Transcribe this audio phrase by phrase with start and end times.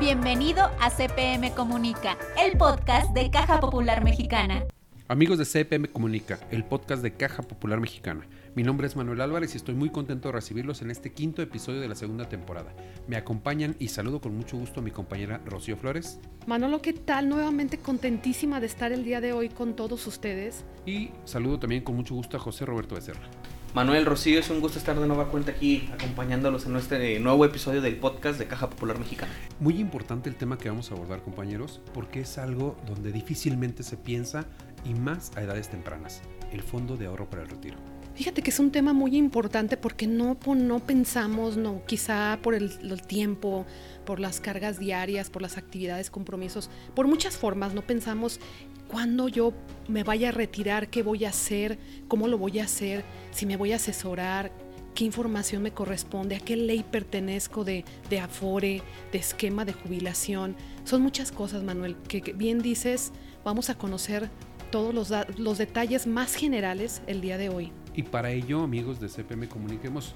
[0.00, 4.64] Bienvenido a CPM Comunica, el podcast de Caja Popular Mexicana.
[5.08, 8.24] Amigos de CPM Comunica, el podcast de Caja Popular Mexicana.
[8.54, 11.80] Mi nombre es Manuel Álvarez y estoy muy contento de recibirlos en este quinto episodio
[11.80, 12.72] de la segunda temporada.
[13.08, 16.20] Me acompañan y saludo con mucho gusto a mi compañera Rocío Flores.
[16.46, 17.28] Manolo, ¿qué tal?
[17.28, 20.64] Nuevamente contentísima de estar el día de hoy con todos ustedes.
[20.86, 23.28] Y saludo también con mucho gusto a José Roberto Becerra.
[23.74, 27.82] Manuel Rocío, es un gusto estar de nueva cuenta aquí acompañándolos en este nuevo episodio
[27.82, 29.30] del podcast de Caja Popular Mexicana.
[29.60, 33.98] Muy importante el tema que vamos a abordar, compañeros, porque es algo donde difícilmente se
[33.98, 34.46] piensa
[34.86, 37.76] y más a edades tempranas, el Fondo de Ahorro para el Retiro.
[38.14, 42.72] Fíjate que es un tema muy importante porque no, no pensamos, no, quizá por el,
[42.82, 43.66] el, tiempo,
[44.06, 48.40] por las cargas diarias, por las actividades, compromisos, por muchas formas, no pensamos
[48.88, 49.52] cuándo yo
[49.86, 51.78] me vaya a retirar, qué voy a hacer,
[52.08, 54.50] cómo lo voy a hacer, si me voy a asesorar,
[54.94, 60.56] qué información me corresponde, a qué ley pertenezco de, de afore, de esquema de jubilación.
[60.84, 63.12] Son muchas cosas, Manuel, que, bien dices,
[63.44, 64.28] vamos a conocer
[64.72, 67.72] todos los, los, detalles más generales el día de hoy.
[67.94, 70.14] Y para ello, amigos de CPM Comunica, hemos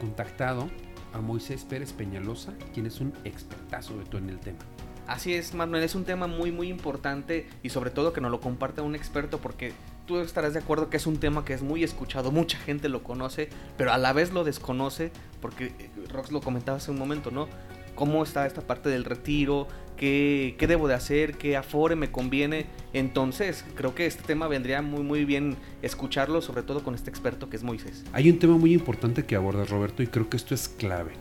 [0.00, 0.68] contactado
[1.12, 4.58] a Moisés Pérez Peñalosa, quien es un expertazo de todo en el tema.
[5.06, 8.40] Así es, Manuel, es un tema muy muy importante y sobre todo que nos lo
[8.40, 9.72] comparta un experto porque
[10.06, 13.04] tú estarás de acuerdo que es un tema que es muy escuchado, mucha gente lo
[13.04, 17.30] conoce, pero a la vez lo desconoce porque eh, Rox lo comentaba hace un momento,
[17.30, 17.48] ¿no?
[17.94, 19.68] ¿Cómo está esta parte del retiro?
[19.96, 21.38] ¿Qué, qué debo de hacer?
[21.38, 22.66] ¿Qué afore me conviene?
[22.92, 27.48] Entonces, creo que este tema vendría muy muy bien escucharlo, sobre todo con este experto
[27.48, 28.04] que es Moisés.
[28.12, 31.12] Hay un tema muy importante que abordas, Roberto, y creo que esto es clave.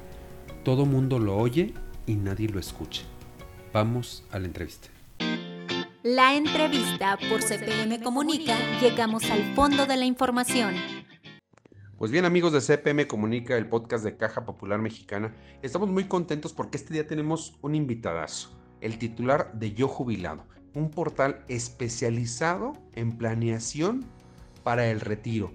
[0.63, 1.73] Todo mundo lo oye
[2.08, 3.03] y nadie lo escucha.
[3.76, 4.88] Vamos a la entrevista.
[6.02, 10.76] La entrevista por CPM Comunica, llegamos al fondo de la información.
[11.98, 16.53] Pues bien amigos de CPM Comunica, el podcast de Caja Popular Mexicana, estamos muy contentos
[16.53, 23.18] porque este día tenemos un invitadazo, el titular de Yo Jubilado, un portal especializado en
[23.18, 24.06] planeación
[24.64, 25.52] para el retiro.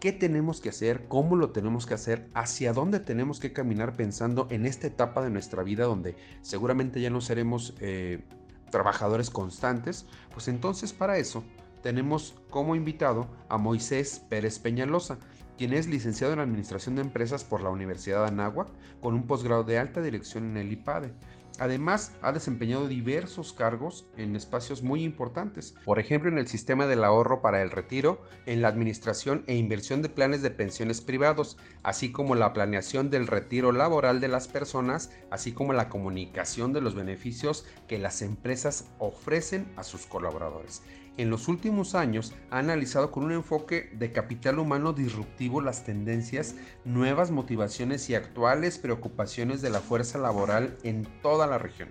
[0.00, 1.08] ¿Qué tenemos que hacer?
[1.08, 2.28] ¿Cómo lo tenemos que hacer?
[2.32, 7.10] ¿Hacia dónde tenemos que caminar pensando en esta etapa de nuestra vida donde seguramente ya
[7.10, 8.22] no seremos eh,
[8.70, 10.06] trabajadores constantes?
[10.32, 11.42] Pues entonces para eso
[11.82, 15.18] tenemos como invitado a Moisés Pérez Peñalosa,
[15.58, 18.68] quien es licenciado en Administración de Empresas por la Universidad de Anáhuac
[19.00, 21.12] con un posgrado de alta dirección en el IPADE.
[21.58, 27.02] Además, ha desempeñado diversos cargos en espacios muy importantes, por ejemplo en el sistema del
[27.02, 32.12] ahorro para el retiro, en la administración e inversión de planes de pensiones privados, así
[32.12, 36.94] como la planeación del retiro laboral de las personas, así como la comunicación de los
[36.94, 40.82] beneficios que las empresas ofrecen a sus colaboradores
[41.18, 46.54] en los últimos años ha analizado con un enfoque de capital humano disruptivo las tendencias,
[46.84, 51.88] nuevas motivaciones y actuales preocupaciones de la fuerza laboral en toda la región.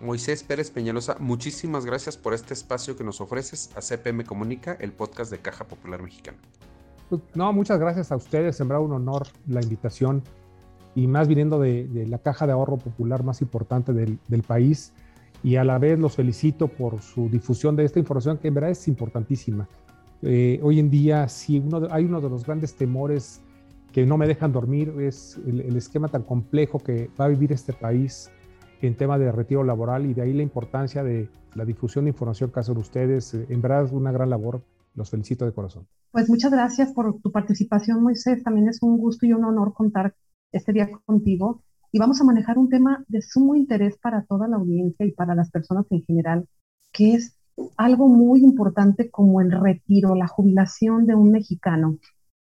[0.00, 4.92] Moisés Pérez Peñalosa, muchísimas gracias por este espacio que nos ofreces a CPM Comunica, el
[4.92, 6.36] podcast de Caja Popular Mexicana.
[7.34, 10.22] No, muchas gracias a ustedes, sembrar un honor la invitación
[10.94, 14.92] y más viniendo de, de, la caja de ahorro popular más importante del, del país
[15.46, 18.70] y a la vez los felicito por su difusión de esta información que en verdad
[18.72, 19.68] es importantísima.
[20.22, 23.40] Eh, hoy en día, sí, uno de, hay uno de los grandes temores
[23.92, 27.52] que no me dejan dormir, es el, el, esquema tan complejo que va a vivir
[27.52, 28.28] este país
[28.82, 32.50] en tema de retiro laboral y de ahí la importancia de la difusión de información
[32.50, 33.32] que hacen ustedes.
[33.32, 34.64] En verdad una gran labor,
[34.96, 35.86] los felicito de corazón.
[36.10, 38.42] Pues muchas gracias por tu participación, Moisés.
[38.42, 40.12] También es un gusto y un honor contar
[40.50, 41.62] este día contigo
[41.96, 45.34] y vamos a manejar un tema de sumo interés para toda la audiencia y para
[45.34, 46.46] las personas en general,
[46.92, 47.38] que es
[47.78, 51.96] algo muy importante como el retiro, la jubilación de un mexicano.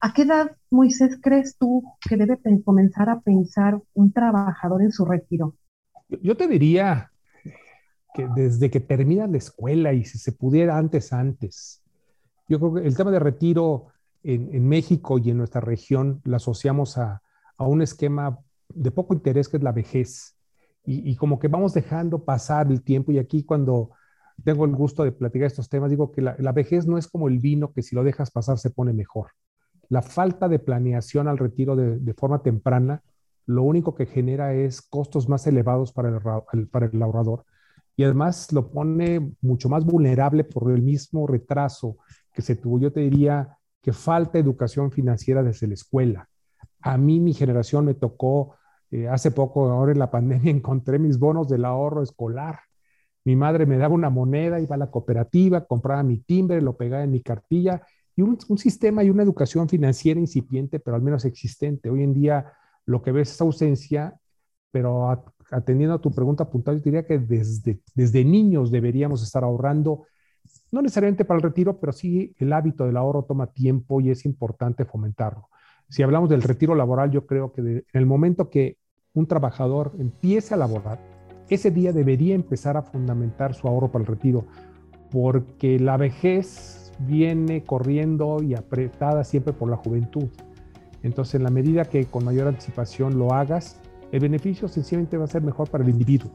[0.00, 5.04] ¿A qué edad, Moisés, crees tú que debe comenzar a pensar un trabajador en su
[5.04, 5.54] retiro?
[6.08, 7.12] Yo te diría
[8.14, 11.80] que desde que termina la escuela y si se pudiera antes, antes.
[12.48, 13.86] Yo creo que el tema de retiro
[14.24, 17.22] en, México y en nuestra región lo asociamos a,
[17.56, 20.34] a un esquema de poco interés que es la vejez.
[20.90, 23.90] Y, como que vamos dejando pasar el tiempo y aquí cuando
[24.42, 27.40] tengo el gusto de platicar estos temas, digo que la, vejez no es como el
[27.40, 29.32] vino que si lo dejas pasar se pone mejor.
[29.90, 33.02] La falta de planeación al retiro de, de forma temprana,
[33.44, 36.20] lo único que genera es costos más elevados para el,
[36.54, 37.44] el, para el ahorrador
[37.98, 41.98] y además lo pone mucho más vulnerable por el mismo retraso
[42.32, 42.78] que se tuvo.
[42.78, 46.28] Yo te diría que falta educación financiera desde la escuela.
[46.80, 48.54] A mí, mi generación, me tocó
[48.90, 52.60] eh, hace poco, ahora en la pandemia, encontré mis bonos del ahorro escolar.
[53.24, 57.04] Mi madre me daba una moneda, iba a la cooperativa, compraba mi timbre, lo pegaba
[57.04, 57.82] en mi cartilla
[58.18, 61.88] y un, sistema y una educación financiera incipiente, pero al menos existente.
[61.88, 62.52] Hoy en día
[62.84, 64.18] lo que ves es ausencia,
[64.72, 65.08] pero
[65.52, 70.06] atendiendo a tu pregunta puntual, yo diría que desde, desde niños deberíamos estar ahorrando,
[70.72, 74.24] no necesariamente para el retiro, pero sí el hábito del ahorro toma tiempo y es
[74.24, 75.48] importante fomentarlo.
[75.88, 78.76] Si hablamos del retiro laboral, yo creo que en el momento que
[79.14, 81.00] un trabajador empiece a laborar,
[81.48, 84.44] ese día debería empezar a fundamentar su ahorro para el retiro,
[85.10, 90.28] porque la vejez viene corriendo y apretada siempre por la juventud.
[91.02, 93.80] Entonces, en la medida que con mayor anticipación lo hagas,
[94.12, 96.30] el beneficio sencillamente va a ser mejor para el individuo.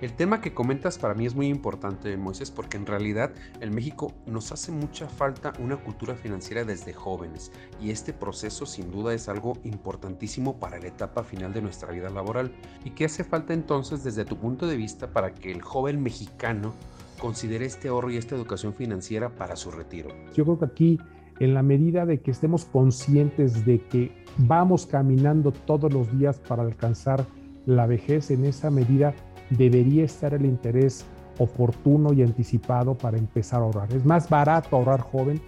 [0.00, 4.14] El tema que comentas para mí es muy importante, Moisés, porque en realidad en México
[4.26, 7.52] nos hace mucha falta una cultura financiera desde jóvenes
[7.82, 12.08] y este proceso sin duda es algo importantísimo para la etapa final de nuestra vida
[12.08, 12.50] laboral.
[12.82, 16.72] ¿Y qué hace falta entonces desde tu punto de vista para que el joven mexicano
[17.18, 20.08] considere este ahorro y esta educación financiera para su retiro?
[20.34, 20.98] Yo creo que aquí
[21.40, 26.62] en la medida de que estemos conscientes de que vamos caminando todos los días para
[26.62, 27.26] alcanzar
[27.66, 29.14] la vejez, en esa medida
[29.50, 31.04] debería estar el interés
[31.38, 33.92] oportuno y anticipado para empezar a ahorrar.
[33.92, 35.40] Es más barato ahorrar joven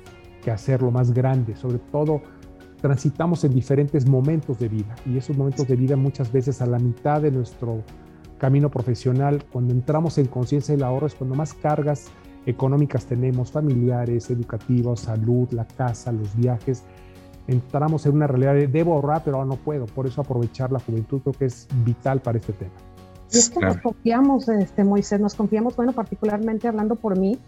[0.43, 2.21] que hacerlo más grande, sobre todo
[2.81, 6.81] transitamos en diferentes momentos de vida y esos momentos de vida muchas veces a la
[6.81, 7.85] mitad de nuestro
[8.39, 12.11] camino profesional, cuando entramos en conciencia del ahorro es cuando más cargas
[12.45, 16.83] económicas tenemos, familiares, educativas, salud, la casa, los viajes.
[17.47, 19.87] Entramos en una realidad de debo ahorrar, pero ahora no puedo.
[19.87, 22.73] Por eso aprovechar la juventud creo que es vital para este tema.
[23.33, 27.39] Y es que nos confiamos, este, Moisés, nos confiamos, bueno, particularmente hablando por mí,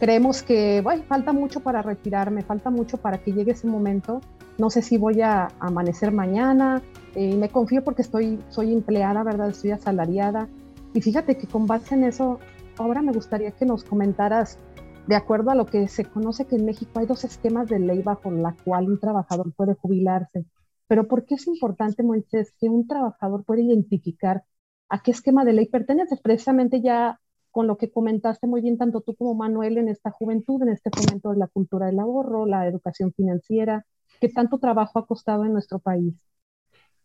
[0.00, 4.20] creemos que bueno, falta mucho para retirarme, falta mucho para que llegue ese momento.
[4.58, 6.82] No sé si voy a amanecer mañana,
[7.14, 9.50] y eh, me confío porque estoy, soy empleada, ¿verdad?
[9.50, 10.48] Estoy asalariada.
[10.94, 12.40] Y fíjate que con base en eso
[12.76, 14.58] ahora me gustaría que nos comentaras,
[15.06, 18.02] de acuerdo a lo que se conoce que en México hay dos esquemas de ley
[18.02, 20.44] bajo la cual un trabajador puede jubilarse.
[20.88, 24.42] Pero ¿por qué es importante, Moisés, que un trabajador pueda identificar
[24.90, 26.16] a qué esquema de ley pertenece?
[26.22, 27.18] Precisamente ya
[27.50, 30.90] con lo que comentaste muy bien tanto tú como Manuel en esta juventud, en este
[30.90, 33.86] fomento de la cultura del ahorro, la educación financiera,
[34.20, 36.14] ¿qué tanto trabajo ha costado en nuestro país?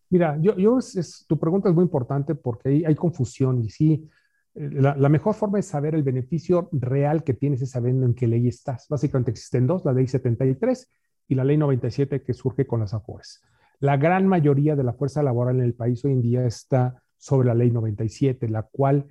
[0.09, 0.53] Mira, yo,
[1.27, 4.07] tu pregunta es muy importante porque hay, confusión y sí,
[4.53, 8.47] la, mejor forma de saber el beneficio real que tienes es sabiendo en qué ley
[8.47, 8.87] estás.
[8.87, 10.91] Básicamente existen dos, la ley 73
[11.27, 13.41] y la ley 97 que surge con las AFORES.
[13.79, 17.47] La gran mayoría de la fuerza laboral en el país hoy en día está sobre
[17.47, 19.07] la ley 97, la cual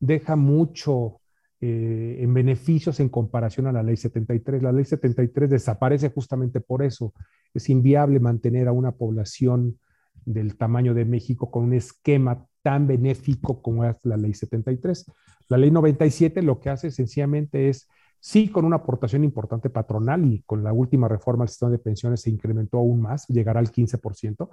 [0.00, 1.20] deja mucho
[1.60, 4.62] eh, en beneficios en comparación a la ley 73.
[4.62, 7.14] La ley 73 desaparece justamente por eso.
[7.54, 9.78] Es inviable mantener a una población
[10.26, 15.10] del tamaño de México con un esquema tan benéfico como es la ley 73.
[15.48, 17.88] La ley 97 lo que hace sencillamente es,
[18.20, 22.22] sí, con una aportación importante patronal y con la última reforma al sistema de pensiones
[22.22, 24.48] se incrementó aún más, llegará al 15%,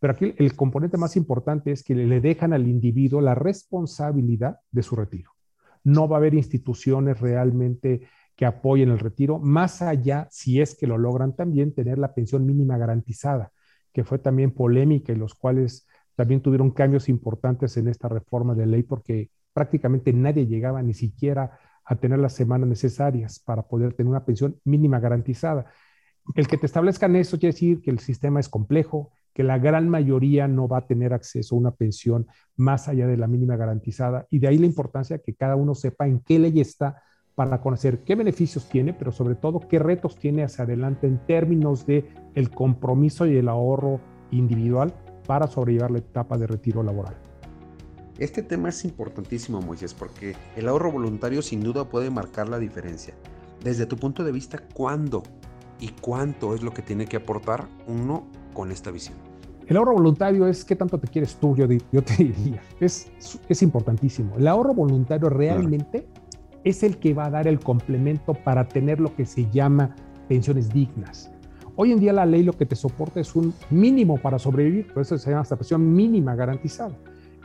[0.00, 4.82] pero aquí el componente más importante es que le dejan al individuo la responsabilidad de
[4.82, 5.32] su retiro.
[5.84, 10.86] No va a haber instituciones realmente que apoyen el retiro, más allá, si es que
[10.86, 13.50] lo logran también, tener la pensión mínima garantizada,
[13.92, 18.66] que fue también polémica y los cuales también tuvieron cambios importantes en esta reforma de
[18.66, 24.10] ley porque prácticamente nadie llegaba ni siquiera a tener las semanas necesarias para poder tener
[24.10, 25.66] una pensión mínima garantizada.
[26.34, 29.88] El que te establezcan eso quiere decir que el sistema es complejo, que la gran
[29.88, 32.26] mayoría no va a tener acceso a una pensión
[32.56, 36.08] más allá de la mínima garantizada y de ahí la importancia que cada uno sepa
[36.08, 37.04] en qué ley está
[37.36, 41.86] para conocer qué beneficios tiene, pero sobre todo qué retos tiene hacia adelante en términos
[41.86, 42.04] de
[42.34, 44.00] el compromiso y el ahorro
[44.32, 44.92] individual
[45.24, 47.14] para sobrellevar la etapa de retiro laboral.
[48.18, 53.14] Este tema es importantísimo, Moisés, porque el ahorro voluntario sin duda puede marcar la diferencia.
[53.62, 55.22] Desde tu punto de vista, ¿cuándo
[55.78, 58.26] y cuánto es lo que tiene que aportar uno
[58.58, 59.16] con esta visión?
[59.68, 62.60] El ahorro voluntario es qué tanto te quieres tú, yo, te diría.
[62.80, 63.08] Es,
[63.48, 64.34] es importantísimo.
[64.36, 66.08] El ahorro voluntario realmente
[66.64, 69.94] es el que va a dar el complemento para tener lo que se llama
[70.26, 71.30] pensiones dignas.
[71.76, 75.02] Hoy en día la ley lo que te soporta es un mínimo para sobrevivir, por
[75.02, 76.96] eso se llama esta presión mínima garantizada.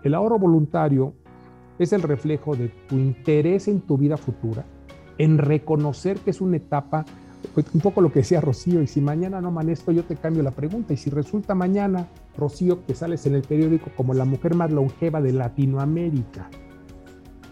[0.04, 1.14] El ahorro voluntario
[1.78, 4.66] es el reflejo de tu interés en tu vida futura,
[5.20, 7.06] en reconocer que es una etapa,
[7.74, 10.52] un poco lo que decía Rocío, y si mañana no amanezco yo te cambio la
[10.52, 12.08] pregunta, y si resulta mañana,
[12.38, 16.50] Rocío, que sales en el periódico como la mujer más longeva de Latinoamérica,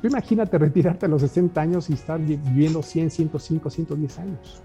[0.04, 4.62] imagínate retirarte a los 60 años y estar viviendo 100, 105, 110 años.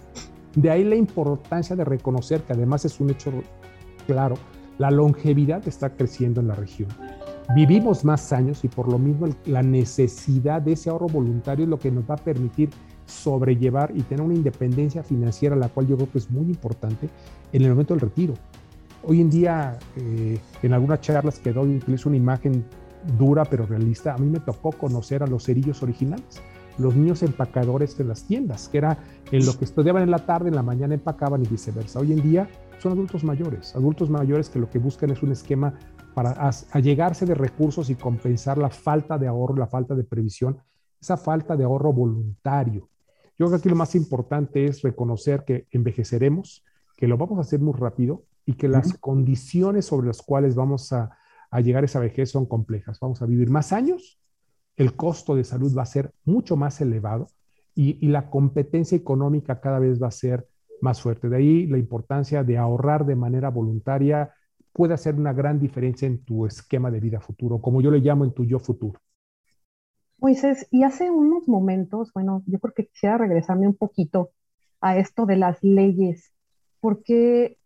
[0.54, 3.30] De ahí la importancia de reconocer que además es un hecho
[4.06, 4.37] claro,
[4.78, 6.88] la longevidad está creciendo en la región.
[7.54, 11.78] Vivimos más años y por lo mismo la necesidad de ese ahorro voluntario es lo
[11.78, 12.71] que nos va a permitir
[13.07, 17.09] sobrellevar y tener una independencia financiera, la cual yo creo que es muy importante
[17.53, 18.35] en el momento del retiro.
[19.03, 22.65] Hoy en día, eh, en algunas charlas que doy, utilizo una imagen
[23.19, 24.15] dura pero realista.
[24.15, 26.43] A mí me tocó conocer a los cerillos originales,
[26.79, 28.99] los niños empacadores de las tiendas, que era
[29.31, 32.01] en lo que estudiaban en la tarde, en la mañana empacaban y viceversa.
[32.01, 32.49] Hoy en día
[32.79, 35.75] son adultos mayores, adultos mayores que lo que buscan es un esquema
[36.15, 40.59] para allegarse de recursos y compensar la falta de ahorro, la falta de previsión,
[41.01, 42.89] esa falta de ahorro voluntario.
[43.38, 46.64] Yo creo que aquí lo más importante es reconocer que envejeceremos,
[46.97, 50.93] que lo vamos a hacer muy rápido y que las condiciones sobre las cuales vamos
[50.93, 51.11] a,
[51.62, 52.99] llegar a esa vejez son complejas.
[53.00, 54.19] Vamos a vivir más años,
[54.76, 57.28] el costo de salud va a ser mucho más elevado
[57.75, 60.49] y, y la competencia económica cada vez va a ser
[60.81, 61.28] más fuerte.
[61.28, 64.33] De ahí la importancia de ahorrar de manera voluntaria
[64.73, 68.25] puede hacer una gran diferencia en tu esquema de vida futuro, como yo le llamo
[68.25, 69.00] en tu yo futuro.
[70.18, 74.30] Moisés, y hace unos momentos, bueno, yo creo que quisiera regresarme un poquito
[74.80, 76.32] a esto de las leyes,
[76.80, 77.58] porque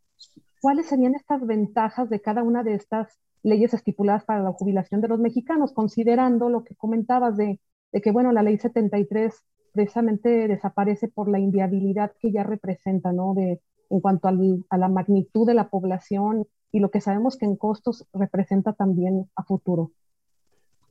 [0.60, 5.08] ¿cuáles serían estas ventajas de cada una de estas leyes estipuladas para la jubilación de
[5.08, 7.60] los mexicanos, considerando lo que comentabas de,
[7.92, 9.34] de que, bueno, la ley 73
[9.72, 13.34] precisamente desaparece por la inviabilidad que ya representa, ¿no?
[13.34, 17.56] De, en cuanto a la magnitud de la población y lo que sabemos que en
[17.56, 19.90] costos representa también a futuro.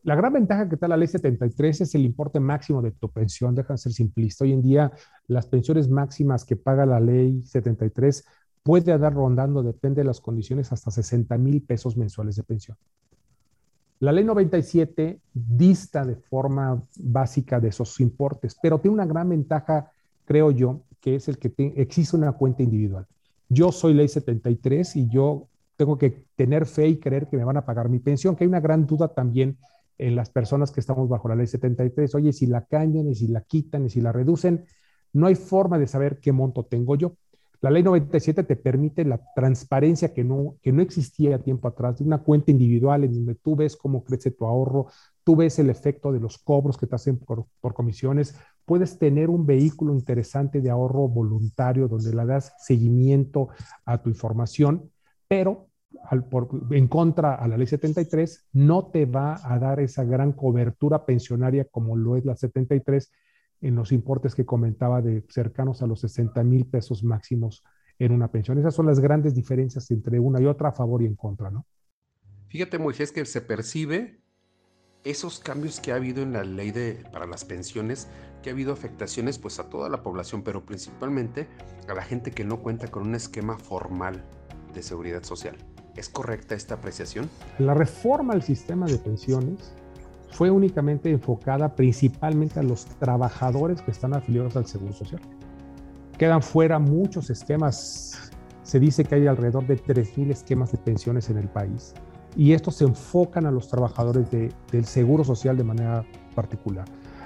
[0.03, 3.53] La gran ventaja que da la ley 73 es el importe máximo de tu pensión,
[3.53, 4.45] deja de ser simplista.
[4.45, 4.91] Hoy en día
[5.27, 8.23] las pensiones máximas que paga la ley 73
[8.63, 12.77] puede andar rondando, depende de las condiciones, hasta 60 mil pesos mensuales de pensión.
[13.99, 19.91] La ley 97 dista de forma básica de esos importes, pero tiene una gran ventaja,
[20.23, 23.05] creo yo, que es el que existe una cuenta individual.
[23.49, 27.57] Yo soy ley 73 y yo tengo que tener fe y creer que me van
[27.57, 29.57] a pagar mi pensión, que hay una gran duda también
[29.99, 32.15] en las personas que estamos bajo la ley 73.
[32.15, 34.65] Oye, si la cambian y si la quitan y si la reducen,
[35.13, 37.15] no hay forma de saber qué monto tengo yo.
[37.61, 42.05] La ley 97 te permite la transparencia que no, que no existía tiempo atrás, de
[42.05, 44.87] una cuenta individual en donde tú ves cómo crece tu ahorro,
[45.25, 49.29] tú ves el efecto de los cobros que te hacen por, por comisiones, puedes tener
[49.29, 53.49] un vehículo interesante de ahorro voluntario donde le das seguimiento
[53.83, 54.89] a tu información,
[55.27, 55.68] pero
[56.71, 61.65] en contra a la ley 73 no te va a dar esa gran cobertura pensionaria
[61.65, 63.11] como lo es la 73
[63.61, 67.63] en los importes que comentaba de cercanos a los 60 mil pesos máximos
[67.97, 68.57] en una pensión.
[68.57, 71.65] Esas son las grandes diferencias entre una y otra, a favor y en contra, ¿no?
[72.47, 74.21] Fíjate, Moisés, que se percibe
[75.03, 78.07] esos cambios que ha habido en la ley de, para las pensiones,
[78.41, 81.47] que ha habido afectaciones pues a toda la población, pero principalmente
[81.87, 84.23] a la gente que no cuenta con un esquema formal
[84.73, 85.57] de seguridad social.
[85.99, 87.29] ¿Es correcta esta apreciación?
[87.57, 89.73] La reforma al sistema de pensiones
[90.31, 95.19] fue únicamente enfocada principalmente a los trabajadores que están afiliados al Seguro Social.
[96.17, 98.31] Quedan fuera muchos esquemas.
[98.63, 101.93] Se dice que hay alrededor de 3.000 esquemas de pensiones en el país
[102.33, 106.85] y estos se enfocan a los trabajadores del Seguro Social de manera particular.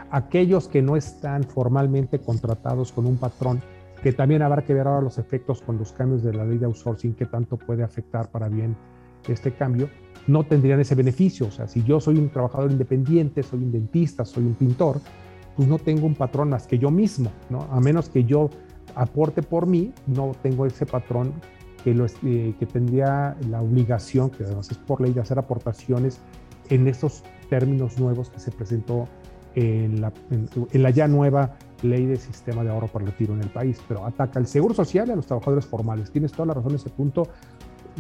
[0.09, 3.61] Aquellos que no están formalmente contratados con un patrón,
[4.03, 6.65] que también habrá que ver ahora los efectos con los cambios de la ley de
[6.65, 8.75] outsourcing, qué tanto puede afectar para bien
[9.29, 9.89] este cambio,
[10.27, 11.47] no tendrían ese beneficio.
[11.47, 14.99] O sea, si yo soy un trabajador independiente, soy un dentista, soy un pintor,
[15.55, 17.61] pues no tengo un patrón más que yo mismo, ¿no?
[17.71, 18.49] A menos que yo
[18.93, 21.31] aporte por mí, no tengo ese patrón
[21.85, 26.19] que, lo, eh, que tendría la obligación, que además es por ley, de hacer aportaciones
[26.69, 29.07] en estos términos nuevos que se presentó
[29.55, 33.41] en la, en la ya nueva ley de sistema de ahorro para el retiro en
[33.41, 36.11] el país, pero ataca el seguro social y a los trabajadores formales.
[36.11, 37.27] Tienes toda la razón en ese punto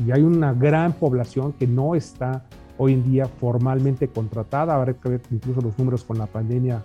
[0.05, 2.43] y hay una gran población que no está
[2.77, 4.75] hoy en día formalmente contratada.
[4.75, 6.83] Habrá que ver incluso los números con la pandemia.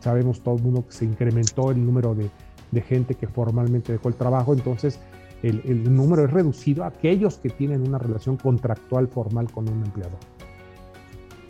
[0.00, 2.30] Sabemos todo el mundo que se incrementó el número de,
[2.70, 4.52] de gente que formalmente dejó el trabajo.
[4.52, 5.00] Entonces,
[5.42, 9.82] el, el, número es reducido a aquellos que tienen una relación contractual formal con un
[9.82, 10.18] empleador.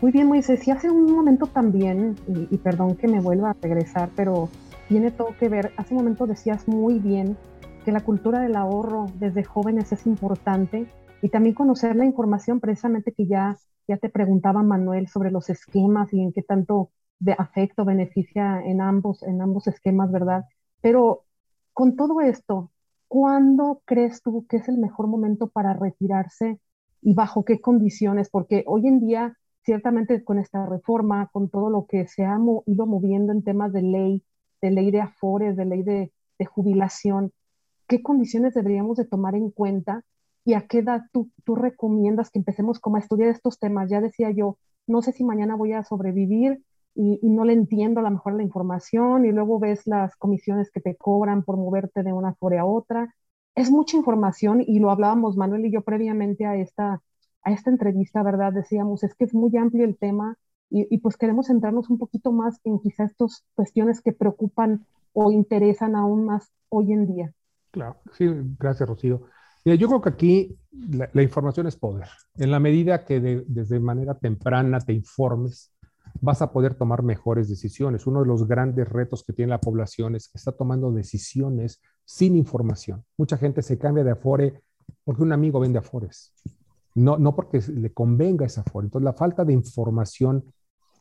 [0.01, 0.67] Muy bien, Moisés.
[0.67, 4.49] Y hace un momento también, y, y perdón que me vuelva a regresar, pero
[4.89, 5.73] tiene todo que ver.
[5.77, 7.37] Hace un momento decías muy bien
[7.85, 10.87] que la cultura del ahorro desde jóvenes es importante
[11.23, 13.57] y también conocer la información precisamente que ya,
[13.89, 18.81] ya te preguntaba Manuel sobre los esquemas y en qué tanto de afecto beneficia en
[18.81, 20.45] ambos, en ambos esquemas, ¿verdad?
[20.81, 21.25] Pero
[21.73, 22.71] con todo esto,
[23.09, 26.61] ¿cuándo crees tú que es el mejor momento para retirarse
[27.01, 28.29] y bajo qué condiciones?
[28.29, 32.87] Porque hoy en día, ciertamente con esta reforma, con todo lo que se ha ido
[32.87, 34.25] moviendo en temas de ley,
[34.65, 36.11] de ley de afores, de ley de,
[36.47, 37.33] jubilación,
[37.87, 40.03] qué condiciones deberíamos de tomar en cuenta
[40.45, 43.89] y a qué edad tú, tú recomiendas que empecemos como a estudiar estos temas.
[43.89, 46.63] Ya decía yo, no sé si mañana voy a sobrevivir
[46.95, 50.81] y, no le entiendo a lo mejor la información y luego ves las comisiones que
[50.81, 53.15] te cobran por moverte de una fore a otra.
[53.55, 57.03] es mucha información y lo hablábamos Manuel y yo previamente a esta,
[57.43, 58.53] a esta entrevista, ¿verdad?
[58.53, 60.37] Decíamos, es que es muy amplio el tema
[60.77, 65.95] y, pues queremos centrarnos un poquito más en quizás estas cuestiones que preocupan o interesan
[65.95, 67.33] aún más hoy en día.
[67.71, 68.29] Claro, sí,
[68.59, 69.23] gracias Rocío.
[69.65, 72.09] yo creo que aquí la, información es poder.
[72.37, 75.73] En la medida que desde manera temprana te informes,
[76.21, 78.09] vas a poder tomar mejores decisiones.
[78.09, 82.35] Uno de los grandes retos que tiene la población es que está tomando decisiones sin
[82.35, 83.05] información.
[83.17, 84.63] Mucha gente se cambia de Afore
[85.05, 86.33] porque un amigo vende Afores,
[86.97, 88.87] no, no porque le convenga esa Afore.
[88.87, 90.45] Entonces, la falta de información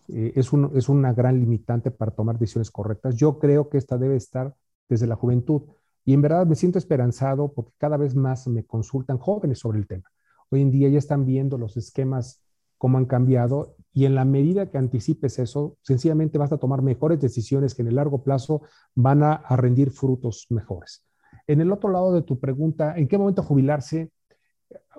[0.10, 3.16] eh, es, un, es una gran limitante para tomar decisiones correctas.
[3.16, 4.56] Yo creo que esta debe estar
[4.90, 5.64] desde la juventud.
[6.06, 9.88] Y en verdad me siento esperanzado porque cada vez más me consultan jóvenes sobre el
[9.88, 10.10] tema.
[10.50, 12.44] Hoy en día ya están viendo los esquemas
[12.78, 17.18] cómo han cambiado y en la medida que anticipes eso, sencillamente vas a tomar mejores
[17.22, 21.06] decisiones que en el largo plazo van a, rendir frutos mejores.
[21.48, 24.12] En el otro lado de tu pregunta, ¿en qué momento jubilarse?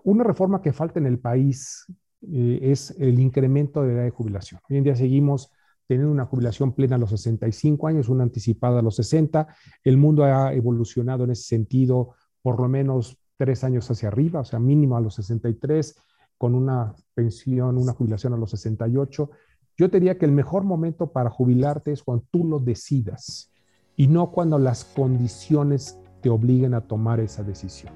[0.02, 1.84] Una reforma que falta en el país
[2.32, 4.60] eh, es el incremento de edad de jubilación.
[4.68, 5.50] Hoy en día seguimos
[5.86, 9.48] teniendo una jubilación plena a los 65 años, una anticipada a los 60.
[9.82, 14.44] El mundo ha evolucionado en ese sentido por lo menos tres años hacia arriba, o
[14.44, 15.96] sea, mínimo a los 63
[16.38, 19.30] con una pensión, una jubilación a los 68.
[19.76, 23.52] Yo te diría que el mejor momento para jubilarte es cuando tú lo decidas
[23.96, 27.92] y no cuando las condiciones te obliguen a tomar esa decisión.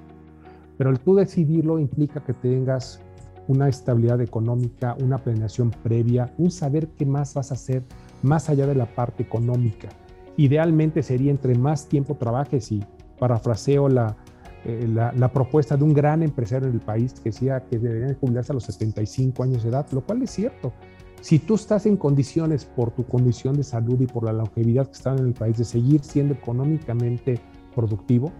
[0.76, 3.02] Pero el tú decidirlo implica que tengas
[3.48, 7.82] una estabilidad económica, una planeación previa, un saber qué más vas a hacer
[8.22, 9.88] más allá de la parte económica.
[10.36, 12.84] Idealmente sería entre más tiempo trabajes y
[13.18, 14.16] parafraseo la,
[14.64, 18.52] eh, la, propuesta de un gran empresario en el país que decía que deberían jubilarse
[18.52, 20.72] a los 75 años de edad, lo cual es cierto.
[21.20, 24.92] Si tú estás en condiciones por tu condición de salud y por la longevidad que
[24.92, 27.40] están en el país de seguir siendo económicamente
[27.74, 28.32] productivo,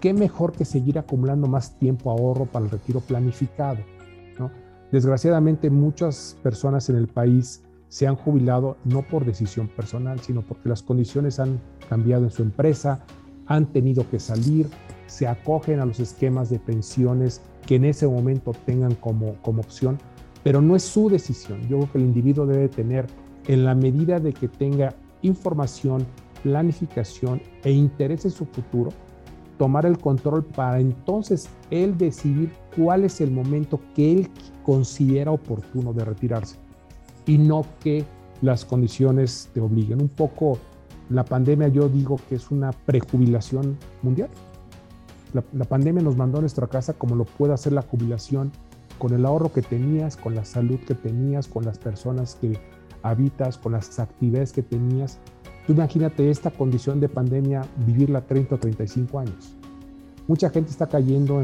[0.00, 3.78] qué mejor que seguir acumulando más tiempo ahorro para el retiro planificado.
[4.92, 10.68] Desgraciadamente muchas personas en el país se han jubilado no por decisión personal, sino porque
[10.68, 13.04] las condiciones han cambiado en su empresa,
[13.46, 14.68] han tenido que salir,
[15.06, 19.98] se acogen a los esquemas de pensiones que en ese momento tengan como, como opción,
[20.42, 21.60] pero no es su decisión.
[21.62, 23.06] Yo creo que el individuo debe tener,
[23.46, 26.06] en la medida de que tenga información,
[26.42, 28.90] planificación e interés en su futuro,
[29.58, 34.30] tomar el control para entonces él decidir cuál es el momento que él
[34.62, 36.56] considera oportuno de retirarse
[37.26, 38.04] y no que
[38.42, 40.00] las condiciones te obliguen.
[40.00, 40.58] Un poco
[41.10, 44.28] la pandemia yo digo que es una prejubilación mundial.
[45.52, 48.52] La, pandemia nos mandó a nuestra casa como lo puede hacer la jubilación,
[48.98, 52.58] con el ahorro que tenías, con la salud que tenías, con las personas que
[53.02, 55.18] habitas, con las actividades que tenías.
[55.66, 59.56] Tú imagínate esta condición de pandemia, vivirla 30 o 35 años.
[60.28, 61.42] Mucha gente está cayendo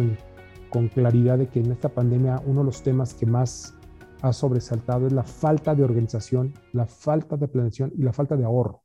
[0.71, 3.75] con claridad de que en esta pandemia uno de los temas que más
[4.21, 8.45] ha sobresaltado es la falta de organización, la falta de planeación y la falta de
[8.45, 8.85] ahorro.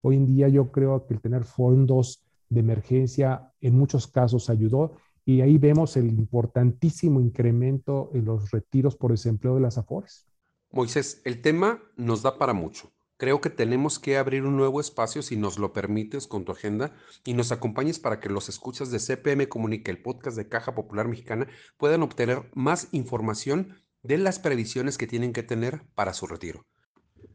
[0.00, 4.96] Hoy en día yo creo que el tener fondos de emergencia en muchos casos ayudó
[5.26, 10.26] y ahí vemos el importantísimo incremento en los retiros por desempleo de las AFORES.
[10.70, 12.90] Moisés, el tema nos da para mucho.
[13.18, 16.94] Creo que tenemos que abrir un nuevo espacio si nos lo permites con tu agenda
[17.24, 21.08] y nos acompañes para que los escuchas de CPM Comunica, el podcast de Caja Popular
[21.08, 26.64] Mexicana, puedan obtener más información de las previsiones que tienen que tener para su retiro.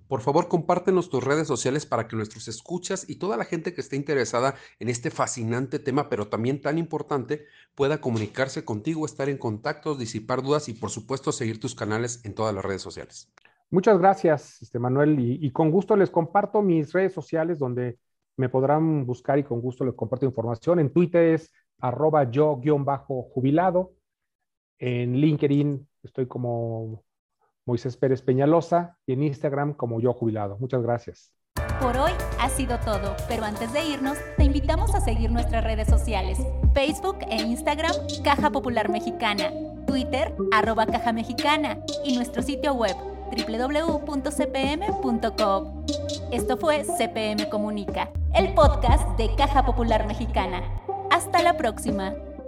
[0.07, 3.81] Por favor, compártenos tus redes sociales para que nuestros escuchas y toda la gente que
[3.81, 9.37] esté interesada en este fascinante tema, pero también tan importante, pueda comunicarse contigo, estar en
[9.37, 13.33] contacto, disipar dudas y por supuesto seguir tus canales en todas las redes sociales.
[13.73, 17.97] Muchas gracias, este Manuel, y, con gusto les comparto mis redes sociales donde
[18.37, 20.77] me podrán buscar y con gusto les comparto información.
[20.77, 23.95] En Twitter es arroba yo-jubilado.
[24.77, 27.03] En LinkedIn estoy como
[27.65, 30.55] Moisés Pérez Peñalosa y en Instagram como Yo Jubilado.
[30.59, 31.33] Muchas gracias.
[31.81, 35.87] Por hoy ha sido todo, pero antes de irnos, te invitamos a seguir nuestras redes
[35.87, 36.37] sociales,
[36.75, 39.49] Facebook e Instagram Caja Popular Mexicana,
[39.87, 44.93] Twitter arroba Caja Mexicana y nuestro sitio web www.cpm.com.
[46.31, 50.63] Esto fue CPM Comunica, el podcast de Caja Popular Mexicana.
[51.11, 52.13] Hasta la próxima.